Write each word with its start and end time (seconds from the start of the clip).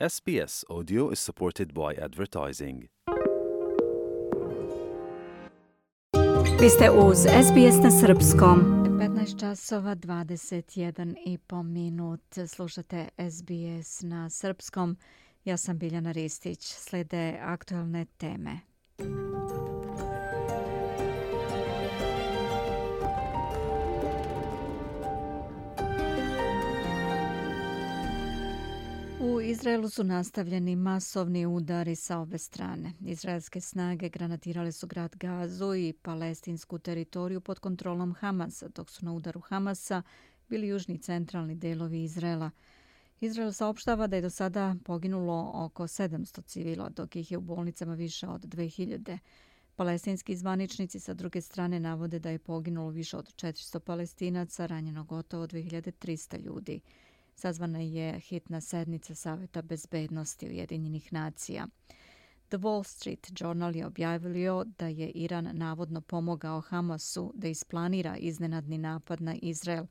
SBS 0.00 0.64
Audio 0.68 1.10
is 1.12 1.20
supported 1.20 1.72
by 1.72 1.94
advertising. 2.02 2.86
Vi 6.60 6.68
ste 6.68 6.90
uz 6.90 7.16
SBS 7.18 7.82
na 7.82 7.90
Srpskom. 7.90 8.60
15 9.00 9.40
časova 9.40 9.96
21 9.96 11.14
i 11.26 11.38
po 11.38 11.62
minut. 11.62 12.38
Slušate 12.48 13.08
SBS 13.30 14.02
na 14.02 14.30
Srpskom. 14.30 14.96
Ja 15.44 15.56
sam 15.56 15.78
Biljana 15.78 16.12
Ristić. 16.12 16.64
Slede 16.64 17.38
aktualne 17.42 18.06
teme. 18.16 18.60
U 29.20 29.40
Izraelu 29.40 29.88
su 29.88 30.04
nastavljeni 30.04 30.76
masovni 30.76 31.46
udari 31.46 31.96
sa 31.96 32.18
obe 32.18 32.38
strane. 32.38 32.92
Izraelske 33.00 33.60
snage 33.60 34.08
granatirale 34.08 34.72
su 34.72 34.86
grad 34.86 35.16
Gazu 35.16 35.74
i 35.74 35.92
palestinsku 36.02 36.78
teritoriju 36.78 37.40
pod 37.40 37.58
kontrolom 37.58 38.14
Hamasa, 38.14 38.68
dok 38.68 38.90
su 38.90 39.04
na 39.04 39.12
udaru 39.12 39.40
Hamasa 39.40 40.02
bili 40.48 40.68
južni 40.68 40.98
centralni 40.98 41.54
delovi 41.54 42.02
Izraela. 42.02 42.50
Izrael 43.20 43.52
saopštava 43.52 44.06
da 44.06 44.16
je 44.16 44.22
do 44.22 44.30
sada 44.30 44.76
poginulo 44.84 45.50
oko 45.54 45.82
700 45.82 46.42
civila, 46.42 46.88
dok 46.88 47.16
ih 47.16 47.30
je 47.30 47.38
u 47.38 47.40
bolnicama 47.40 47.94
više 47.94 48.28
od 48.28 48.44
2000. 48.44 49.18
Palestinski 49.76 50.36
zvaničnici 50.36 51.00
sa 51.00 51.14
druge 51.14 51.40
strane 51.40 51.80
navode 51.80 52.18
da 52.18 52.30
je 52.30 52.38
poginulo 52.38 52.90
više 52.90 53.16
od 53.16 53.34
400 53.34 53.78
palestinaca, 53.78 54.66
ranjeno 54.66 55.04
gotovo 55.04 55.46
2300 55.46 56.40
ljudi 56.40 56.80
sazvana 57.34 57.80
je 57.80 58.20
hitna 58.20 58.60
sednica 58.60 59.14
Saveta 59.14 59.62
bezbednosti 59.62 60.48
Ujedinjenih 60.48 61.12
nacija. 61.12 61.66
The 62.48 62.58
Wall 62.58 62.84
Street 62.84 63.32
Journal 63.40 63.76
je 63.76 63.86
objavio 63.86 64.64
da 64.78 64.88
je 64.88 65.10
Iran 65.10 65.50
navodno 65.52 66.00
pomogao 66.00 66.60
Hamasu 66.60 67.32
da 67.34 67.48
isplanira 67.48 68.16
iznenadni 68.16 68.78
napad 68.78 69.20
na 69.20 69.34
Izrael. 69.42 69.86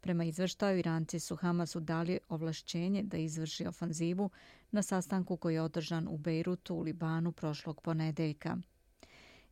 Prema 0.00 0.24
izveštaju, 0.24 0.78
Iranci 0.78 1.20
su 1.20 1.36
Hamasu 1.36 1.80
dali 1.80 2.18
ovlašćenje 2.28 3.02
da 3.02 3.16
izvrši 3.16 3.66
ofanzivu 3.66 4.30
na 4.70 4.82
sastanku 4.82 5.36
koji 5.36 5.54
je 5.54 5.62
održan 5.62 6.08
u 6.08 6.18
Bejrutu 6.18 6.74
u 6.74 6.80
Libanu 6.80 7.32
prošlog 7.32 7.80
ponedeljka. 7.80 8.56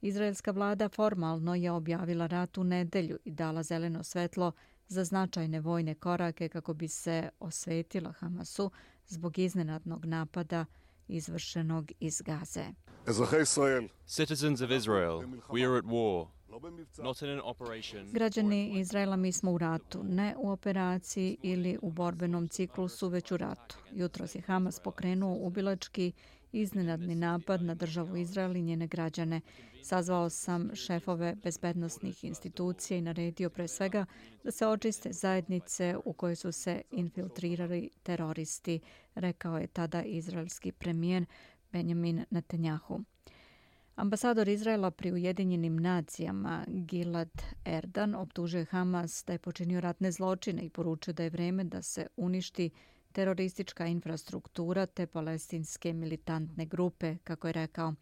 Izraelska 0.00 0.50
vlada 0.50 0.88
formalno 0.88 1.54
je 1.54 1.70
objavila 1.70 2.26
rat 2.26 2.58
u 2.58 2.64
nedelju 2.64 3.18
i 3.24 3.30
dala 3.30 3.62
zeleno 3.62 4.02
svetlo 4.02 4.52
za 4.88 5.04
značajne 5.04 5.60
vojne 5.60 5.94
korake 5.94 6.48
kako 6.48 6.74
bi 6.74 6.88
se 6.88 7.28
osvetila 7.40 8.12
Hamasu 8.12 8.70
zbog 9.06 9.38
iznenadnog 9.38 10.04
napada 10.04 10.64
izvršenog 11.08 11.92
iz 12.00 12.22
Gaze. 12.22 12.64
Citizens 14.06 14.60
of 14.60 14.70
Israel, 14.70 15.22
we 15.48 15.64
are 15.68 15.78
at 15.78 15.84
war. 15.84 16.26
Građani 18.12 18.80
Izraela, 18.80 19.16
mi 19.16 19.32
smo 19.32 19.52
u 19.52 19.58
ratu, 19.58 20.02
ne 20.04 20.34
u 20.38 20.50
operaciji 20.50 21.36
ili 21.42 21.78
u 21.82 21.90
borbenom 21.90 22.48
ciklusu, 22.48 23.08
već 23.08 23.32
u 23.32 23.36
ratu. 23.36 23.76
Jutro 23.92 24.26
je 24.34 24.40
Hamas 24.40 24.80
pokrenuo 24.80 25.36
ubilački 25.40 26.12
iznenadni 26.54 27.14
napad 27.14 27.62
na 27.62 27.74
državu 27.74 28.16
Izrael 28.16 28.56
i 28.56 28.62
njene 28.62 28.86
građane. 28.86 29.40
Sazvao 29.82 30.30
sam 30.30 30.70
šefove 30.74 31.36
bezbednostnih 31.44 32.24
institucija 32.24 32.98
i 32.98 33.02
naredio 33.02 33.50
pre 33.50 33.68
svega 33.68 34.06
da 34.44 34.50
se 34.50 34.66
očiste 34.66 35.12
zajednice 35.12 35.96
u 36.04 36.12
koje 36.12 36.36
su 36.36 36.52
se 36.52 36.82
infiltrirali 36.90 37.90
teroristi, 38.02 38.80
rekao 39.14 39.58
je 39.58 39.66
tada 39.66 40.02
izraelski 40.02 40.72
premijer 40.72 41.24
Benjamin 41.72 42.24
Netanyahu. 42.30 43.04
Ambasador 43.96 44.48
Izraela 44.48 44.90
pri 44.90 45.12
Ujedinjenim 45.12 45.76
nacijama 45.76 46.64
Gilad 46.68 47.42
Erdan 47.64 48.14
optužuje 48.14 48.64
Hamas 48.64 49.24
da 49.26 49.32
je 49.32 49.38
počinio 49.38 49.80
ratne 49.80 50.12
zločine 50.12 50.62
i 50.62 50.70
poručio 50.70 51.14
da 51.14 51.22
je 51.22 51.30
vreme 51.30 51.64
da 51.64 51.82
se 51.82 52.06
uništi 52.16 52.70
teroristička 53.14 53.86
infrastruktura 53.86 54.86
te 54.86 55.06
palestinske 55.06 55.92
militantne 55.92 56.66
grupe, 56.66 57.16
kako 57.24 57.46
je 57.46 57.52
rekao. 57.52 57.94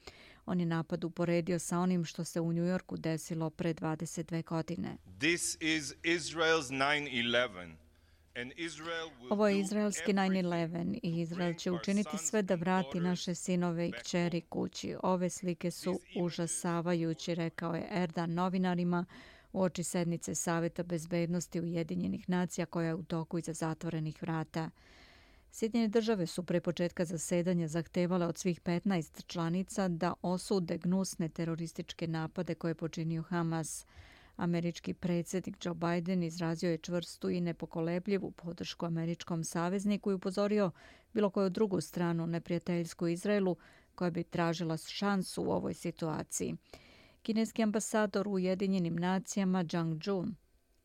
On 0.46 0.60
je 0.60 0.66
napad 0.66 1.04
uporedio 1.04 1.58
sa 1.58 1.78
onim 1.78 2.04
što 2.04 2.24
se 2.24 2.40
u 2.40 2.52
Njujorku 2.52 2.96
desilo 2.96 3.50
pre 3.50 3.74
22 3.74 4.44
godine. 4.44 4.96
This 5.18 5.56
is 5.60 5.92
Israel's 6.02 6.70
9-11. 6.70 7.74
Ovo 9.30 9.48
je 9.48 9.60
izraelski 9.60 10.12
9-11 10.12 10.98
i 11.02 11.20
Izrael 11.20 11.54
će 11.54 11.70
učiniti 11.70 12.18
sve 12.18 12.42
da 12.42 12.54
vrati 12.54 13.00
naše 13.00 13.34
sinove 13.34 13.88
i 13.88 13.92
kćeri 13.92 14.40
kući. 14.40 14.96
Ove 15.02 15.30
slike 15.30 15.70
su 15.70 16.00
užasavajući, 16.16 17.34
rekao 17.34 17.74
je 17.74 17.88
Erdan 17.90 18.34
novinarima 18.34 19.04
u 19.52 19.62
oči 19.62 19.82
sednice 19.82 20.34
Saveta 20.34 20.82
bezbednosti 20.82 21.60
Ujedinjenih 21.60 22.28
nacija 22.28 22.66
koja 22.66 22.86
je 22.86 22.94
u 22.94 23.02
toku 23.02 23.38
iza 23.38 23.52
zatvorenih 23.52 24.22
vrata. 24.22 24.70
Sjedinjene 25.54 25.88
države 25.88 26.26
su 26.26 26.42
pre 26.42 26.60
početka 26.60 27.04
zasedanja 27.04 27.68
zahtevale 27.68 28.26
od 28.26 28.38
svih 28.38 28.60
15 28.60 29.26
članica 29.26 29.88
da 29.88 30.14
osude 30.22 30.78
gnusne 30.78 31.28
terorističke 31.28 32.06
napade 32.06 32.54
koje 32.54 32.70
je 32.70 32.74
počinio 32.74 33.22
Hamas. 33.22 33.86
Američki 34.36 34.94
predsjednik 34.94 35.64
Joe 35.64 35.74
Biden 35.74 36.22
izrazio 36.22 36.70
je 36.70 36.78
čvrstu 36.78 37.30
i 37.30 37.40
nepokolebljivu 37.40 38.30
podršku 38.30 38.86
američkom 38.86 39.44
savezniku 39.44 40.10
i 40.10 40.14
upozorio 40.14 40.70
bilo 41.12 41.30
koju 41.30 41.50
drugu 41.50 41.80
stranu 41.80 42.26
neprijateljsku 42.26 43.08
Izraelu 43.08 43.56
koja 43.94 44.10
bi 44.10 44.24
tražila 44.24 44.76
šansu 44.76 45.42
u 45.42 45.50
ovoj 45.50 45.74
situaciji. 45.74 46.56
Kineski 47.22 47.62
ambasador 47.62 48.28
u 48.28 48.32
Ujedinjenim 48.32 48.96
nacijama 48.96 49.64
Zhang 49.70 50.02
Jun 50.06 50.34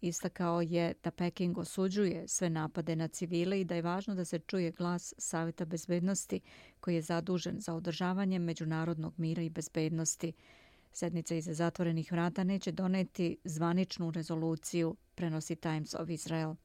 Istakao 0.02 0.62
je 0.62 0.94
da 1.04 1.12
Peking 1.12 1.58
osuđuje 1.58 2.28
sve 2.28 2.50
napade 2.50 2.96
na 2.96 3.08
civile 3.08 3.62
i 3.62 3.66
da 3.66 3.76
je 3.76 3.82
važno 3.82 4.16
da 4.16 4.26
se 4.26 4.40
čuje 4.40 4.72
glas 4.72 5.14
Saveta 5.18 5.66
bezbednosti 5.66 6.42
koji 6.80 6.96
je 6.96 7.02
zadužen 7.02 7.60
za 7.60 7.74
održavanje 7.74 8.40
međunarodnog 8.40 9.14
mira 9.18 9.42
i 9.42 9.50
bezbednosti. 9.50 10.34
Sednica 10.92 11.36
iza 11.36 11.54
zatvorenih 11.54 12.12
vrata 12.12 12.44
neće 12.44 12.72
doneti 12.72 13.38
zvaničnu 13.44 14.12
rezoluciju, 14.12 14.96
prenosi 15.16 15.56
Times 15.56 15.94
of 15.94 16.10
Israel. 16.10 16.56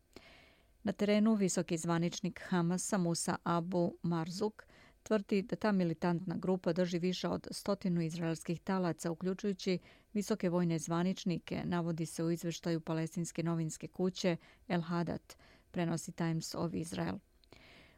Na 0.82 0.92
terenu 0.92 1.34
visoki 1.34 1.76
zvaničnik 1.76 2.40
Hamasa 2.48 2.98
Musa 2.98 3.36
Abu 3.44 3.96
Marzuk 4.02 4.66
tvrdi 5.02 5.42
da 5.42 5.56
ta 5.56 5.72
militantna 5.72 6.36
grupa 6.36 6.72
drži 6.72 6.98
više 6.98 7.28
od 7.28 7.48
stotinu 7.50 8.02
izraelskih 8.02 8.60
talaca, 8.60 9.10
uključujući 9.10 9.78
visoke 10.12 10.48
vojne 10.48 10.78
zvaničnike, 10.78 11.62
navodi 11.64 12.06
se 12.06 12.24
u 12.24 12.30
izveštaju 12.30 12.80
palestinske 12.80 13.42
novinske 13.42 13.88
kuće 13.88 14.36
El 14.68 14.80
Hadat, 14.80 15.36
prenosi 15.70 16.12
Times 16.12 16.54
of 16.54 16.74
Israel. 16.74 17.14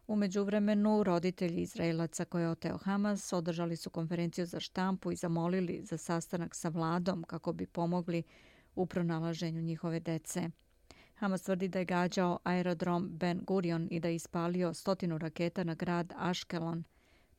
Umeđu 0.06 0.44
vremenu, 0.44 1.02
roditelji 1.02 1.62
Izraelaca 1.62 2.24
koje 2.24 2.42
je 2.42 2.48
oteo 2.48 2.76
Hamas 2.76 3.32
održali 3.32 3.76
su 3.76 3.90
konferenciju 3.90 4.46
za 4.46 4.60
štampu 4.60 5.12
i 5.12 5.16
zamolili 5.16 5.80
za 5.84 5.96
sastanak 5.96 6.54
sa 6.54 6.68
vladom 6.68 7.22
kako 7.22 7.52
bi 7.52 7.66
pomogli 7.66 8.22
u 8.74 8.86
pronalaženju 8.86 9.62
njihove 9.62 10.00
dece. 10.00 10.50
Hamas 11.14 11.42
tvrdi 11.42 11.68
da 11.68 11.78
je 11.78 11.84
gađao 11.84 12.38
aerodrom 12.44 13.08
Ben 13.08 13.40
Gurion 13.44 13.88
i 13.90 14.00
da 14.00 14.08
je 14.08 14.14
ispalio 14.14 14.74
stotinu 14.74 15.18
raketa 15.18 15.64
na 15.64 15.74
grad 15.74 16.12
Ashkelon– 16.16 16.84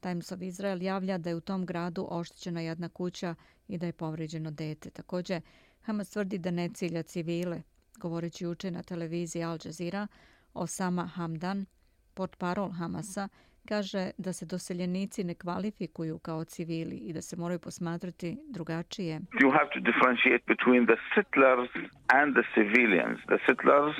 Times 0.06 0.32
of 0.32 0.42
Israel 0.42 0.84
javlja 0.84 1.18
da 1.18 1.30
je 1.30 1.36
u 1.36 1.42
tom 1.42 1.66
gradu 1.66 2.08
oštećena 2.10 2.62
jedna 2.62 2.90
kuća 2.90 3.36
i 3.68 3.78
da 3.78 3.86
je 3.86 3.94
povređeno 3.94 4.52
dete. 4.52 4.90
Također, 4.90 5.42
Hamas 5.82 6.10
tvrdi 6.10 6.38
da 6.38 6.52
ne 6.52 6.70
cilja 6.70 7.04
civile. 7.04 7.62
Govoreći 7.98 8.48
uče 8.48 8.72
na 8.72 8.84
televiziji 8.84 9.44
Al 9.44 9.58
Jazeera, 9.66 10.08
Osama 10.54 11.06
Hamdan, 11.08 11.66
port 12.14 12.38
parol 12.38 12.72
Hamasa, 12.72 13.30
kaže 13.68 14.12
da 14.18 14.34
se 14.34 14.46
doseljenici 14.46 15.23
ne 15.23 15.34
kvalifikuju 15.34 16.20
kao 16.20 16.44
civili 16.44 16.96
i 16.96 17.14
da 17.14 17.22
se 17.22 17.35
moraju 17.35 17.59
posmatrati 17.59 18.38
drugačije. 18.50 19.20
You 19.41 19.52
have 19.52 19.70
to 19.73 19.79
differentiate 19.79 20.44
between 20.47 20.85
the 20.85 20.97
settlers 21.16 21.70
and 22.08 22.35
the 22.38 22.46
civilians. 22.56 23.20
The 23.34 23.40
settlers, 23.47 23.96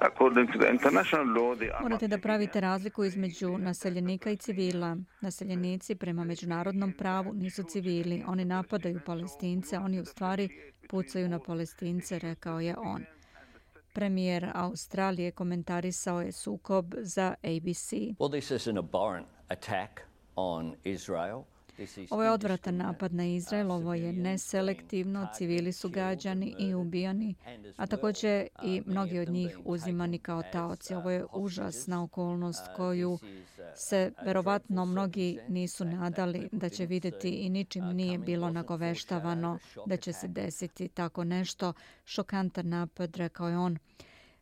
according 0.00 0.52
to 0.52 0.58
the 0.58 0.68
international 0.76 1.26
law, 1.26 1.56
they 1.58 1.70
are 1.74 1.82
Morate 1.82 2.08
da 2.08 2.18
pravite 2.18 2.60
razliku 2.60 3.04
između 3.04 3.58
naseljenika 3.58 4.30
i 4.30 4.36
civila. 4.36 4.96
Naseljenici 5.20 5.94
prema 5.94 6.24
međunarodnom 6.24 6.92
pravu 6.92 7.32
nisu 7.34 7.62
civili. 7.62 8.24
Oni 8.26 8.44
napadaju 8.44 9.00
palestince, 9.06 9.78
oni 9.78 10.00
u 10.00 10.04
stvari 10.04 10.48
pucaju 10.88 11.28
na 11.28 11.38
palestince, 11.38 12.18
rekao 12.18 12.60
je 12.60 12.74
on. 12.78 13.04
Premijer 13.92 14.50
Australije 14.54 15.30
komentarisao 15.30 16.20
je 16.20 16.32
sukob 16.32 16.94
za 16.98 17.34
ABC. 17.42 17.92
Well, 18.20 18.30
this 18.30 18.50
is 18.50 18.66
an 18.66 18.78
abhorrent 18.78 19.26
attack 19.48 20.00
on 20.36 20.74
Israel. 20.84 21.42
Ovo 22.10 22.22
je 22.22 22.30
odvratan 22.30 22.76
napad 22.76 23.14
na 23.14 23.24
Izrael, 23.24 23.72
ovo 23.72 23.94
je 23.94 24.12
neselektivno, 24.12 25.28
civili 25.34 25.72
su 25.72 25.88
gađani 25.88 26.54
i 26.58 26.74
ubijani, 26.74 27.34
a 27.76 27.86
također 27.86 28.46
i 28.62 28.82
mnogi 28.86 29.18
od 29.18 29.28
njih 29.28 29.58
uzimani 29.64 30.18
kao 30.18 30.42
taoci. 30.52 30.94
Ovo 30.94 31.10
je 31.10 31.24
užasna 31.32 32.02
okolnost 32.02 32.62
koju 32.76 33.18
se 33.74 34.12
verovatno 34.24 34.84
mnogi 34.84 35.38
nisu 35.48 35.84
nadali 35.84 36.48
da 36.52 36.68
će 36.68 36.86
vidjeti 36.86 37.28
i 37.30 37.48
ničim 37.48 37.84
nije 37.84 38.18
bilo 38.18 38.50
nagoveštavano 38.50 39.58
da 39.86 39.96
će 39.96 40.12
se 40.12 40.28
desiti 40.28 40.88
tako 40.88 41.24
nešto. 41.24 41.72
Šokantan 42.04 42.68
napad, 42.68 43.16
rekao 43.16 43.48
je 43.48 43.58
on. 43.58 43.78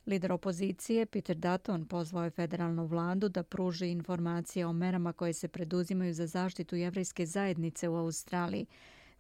Lider 0.08 0.32
opozicije 0.32 1.06
Peter 1.06 1.36
Dutton 1.36 1.84
pozvao 1.84 2.24
je 2.24 2.30
federalnu 2.30 2.86
vladu 2.86 3.28
da 3.28 3.42
pruži 3.42 3.86
informacije 3.86 4.66
o 4.66 4.72
merama 4.72 5.12
koje 5.12 5.32
se 5.32 5.48
preduzimaju 5.48 6.14
za 6.14 6.26
zaštitu 6.26 6.76
jevrejske 6.76 7.26
zajednice 7.26 7.88
u 7.88 7.96
Australiji. 7.96 8.66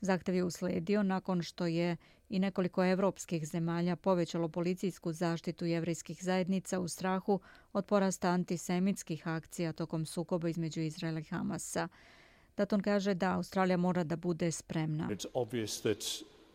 Zahtev 0.00 0.34
je 0.34 0.44
usledio 0.44 1.02
nakon 1.02 1.42
što 1.42 1.66
je 1.66 1.96
i 2.28 2.38
nekoliko 2.38 2.84
evropskih 2.84 3.46
zemalja 3.46 3.96
povećalo 3.96 4.48
policijsku 4.48 5.12
zaštitu 5.12 5.66
jevrejskih 5.66 6.24
zajednica 6.24 6.80
u 6.80 6.88
strahu 6.88 7.40
od 7.72 7.86
porasta 7.86 8.28
antisemitskih 8.28 9.28
akcija 9.28 9.72
tokom 9.72 10.06
sukoba 10.06 10.48
između 10.48 10.80
Izraela 10.80 11.20
i 11.20 11.24
Hamasa. 11.24 11.88
Dutton 12.56 12.80
kaže 12.80 13.14
da 13.14 13.36
Australija 13.36 13.76
mora 13.76 14.04
da 14.04 14.16
bude 14.16 14.50
spremna. 14.50 15.08
It's 15.08 15.26
obvious 15.34 15.80
that 15.80 16.04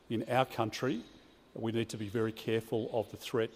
in 0.09 0.23
our 0.27 0.47
country 0.57 0.99
we 1.55 1.71
need 1.73 1.87
to 1.87 1.97
be 1.97 2.05
very 2.05 2.45
careful 2.45 2.87
of 2.91 3.07
the 3.07 3.17
threat 3.17 3.51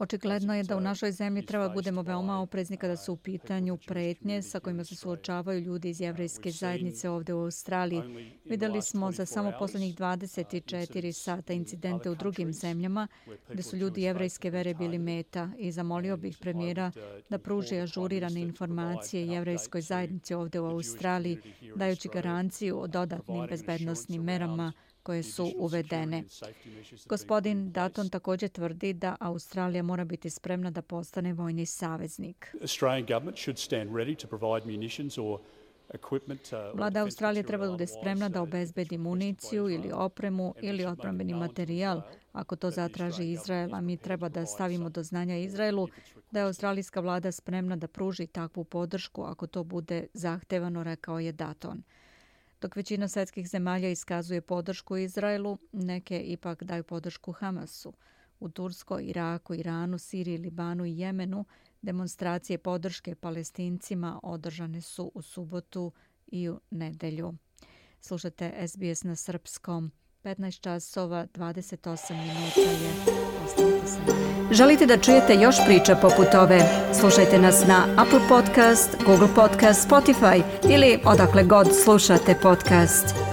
Očigledno 0.00 0.54
je 0.54 0.62
da 0.62 0.76
u 0.76 0.80
našoj 0.80 1.12
zemlji 1.12 1.46
treba 1.46 1.68
budemo 1.68 2.02
veoma 2.02 2.40
oprezni 2.40 2.76
kada 2.76 2.96
su 2.96 3.12
u 3.12 3.16
pitanju 3.16 3.78
pretnje 3.86 4.42
sa 4.42 4.60
kojima 4.60 4.84
se 4.84 4.96
suočavaju 4.96 5.60
ljudi 5.60 5.90
iz 5.90 6.00
jevrejske 6.00 6.50
zajednice 6.50 7.10
ovde 7.10 7.34
u 7.34 7.40
Australiji. 7.40 8.02
Videli 8.44 8.82
smo 8.82 9.12
za 9.12 9.26
samo 9.26 9.52
poslednjih 9.58 9.96
24 9.96 11.12
sata 11.12 11.52
incidente 11.52 12.10
u 12.10 12.14
drugim 12.14 12.52
zemljama 12.52 13.08
gde 13.52 13.62
su 13.62 13.76
ljudi 13.76 14.02
jevrejske 14.02 14.50
vere 14.50 14.74
bili 14.74 14.98
meta 14.98 15.50
i 15.58 15.72
zamolio 15.72 16.16
bih 16.16 16.38
premijera 16.40 16.92
da 17.30 17.38
pruži 17.38 17.78
ažurirane 17.78 18.40
informacije 18.40 19.26
jevrejskoj 19.26 19.80
zajednici 19.80 20.34
ovde 20.34 20.60
u 20.60 20.66
Australiji 20.66 21.38
dajući 21.76 22.08
garanciju 22.14 22.80
o 22.80 22.86
dodatnim 22.86 23.46
bezbednostnim 23.50 24.22
merama 24.22 24.72
koje 25.02 25.22
su 25.22 25.52
uvedene. 25.56 26.24
Gospodin 27.06 27.72
Dutton 27.72 28.08
također 28.08 28.48
tvrdi 28.48 28.92
da 28.92 29.16
Australija 29.20 29.82
mora 29.82 30.04
biti 30.04 30.30
spremna 30.30 30.70
da 30.70 30.82
postane 30.82 31.32
vojni 31.32 31.66
saveznik. 31.66 32.56
Uh, 35.90 35.90
Vlada 36.74 37.00
Australije 37.00 37.42
treba 37.42 37.66
da 37.66 37.72
bude 37.72 37.86
spremna 37.86 38.28
da 38.28 38.42
obezbedi 38.42 38.98
municiju 38.98 39.70
ili 39.70 39.92
opremu 39.92 40.54
ili 40.60 40.84
odbrambeni 40.84 41.34
materijal 41.34 42.02
ako 42.32 42.56
to 42.56 42.70
zatraži 42.70 43.30
Izrael, 43.30 43.74
a 43.74 43.80
mi 43.80 43.96
treba 43.96 44.28
da 44.28 44.46
stavimo 44.46 44.88
do 44.88 45.02
znanja 45.02 45.36
Izraelu 45.36 45.88
da 46.30 46.40
je 46.40 46.46
australijska 46.46 47.00
vlada 47.00 47.32
spremna 47.32 47.76
da 47.76 47.88
pruži 47.88 48.26
takvu 48.26 48.64
podršku 48.64 49.22
ako 49.22 49.46
to 49.46 49.64
bude 49.64 50.06
zahtevano, 50.14 50.84
rekao 50.84 51.18
je 51.18 51.32
Dutton. 51.32 51.82
Dok 52.60 52.76
većina 52.76 53.08
svetskih 53.08 53.48
zemalja 53.48 53.88
iskazuje 53.88 54.40
podršku 54.40 54.96
Izraelu, 54.96 55.58
neke 55.72 56.20
ipak 56.20 56.62
daju 56.62 56.84
podršku 56.84 57.32
Hamasu. 57.32 57.92
U 58.40 58.48
Turskoj, 58.48 59.04
Iraku, 59.04 59.54
Iranu, 59.54 59.98
Siriji, 59.98 60.38
Libanu 60.38 60.84
i 60.84 60.98
Jemenu 60.98 61.44
demonstracije 61.82 62.58
podrške 62.58 63.14
palestincima 63.14 64.20
održane 64.22 64.80
su 64.80 65.12
u 65.14 65.22
subotu 65.22 65.92
i 66.26 66.48
u 66.48 66.60
nedelju. 66.70 67.34
Slušate 68.00 68.68
SBS 68.68 69.04
na 69.04 69.16
srpskom. 69.16 69.92
15 70.24 70.60
časova, 70.60 71.26
28 71.34 72.12
minuta 72.12 72.60
je. 72.60 72.90
Ostavite 73.44 73.86
se 73.86 74.30
Želite 74.54 74.86
da 74.86 74.98
čujete 74.98 75.34
još 75.34 75.56
priča 75.66 75.96
poput 75.96 76.34
ove? 76.34 76.60
Slušajte 77.00 77.38
nas 77.38 77.66
na 77.66 77.86
Apple 77.96 78.20
Podcast, 78.28 78.96
Google 79.06 79.28
Podcast, 79.34 79.88
Spotify 79.88 80.42
ili 80.70 80.98
odakle 81.04 81.44
god 81.44 81.68
slušate 81.84 82.34
podcast. 82.42 83.29